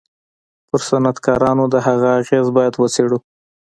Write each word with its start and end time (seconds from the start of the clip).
پر 0.67 0.79
صنعتکارانو 0.89 1.63
د 1.73 1.75
هغه 1.87 2.07
اغېز 2.19 2.47
بايد 2.55 2.73
و 2.77 2.85
څېړو. 2.93 3.17